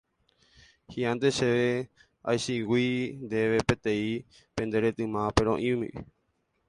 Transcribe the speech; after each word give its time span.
Hi'ãnte 0.93 1.29
chéve 1.39 1.67
aichiguíu 2.33 3.13
ndéve 3.27 3.57
peteĩ 3.67 4.09
pe 4.53 4.61
nde 4.67 4.77
retyma 4.83 5.21
perõipi. 5.35 5.89